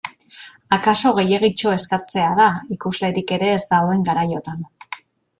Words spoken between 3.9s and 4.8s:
garaiotan.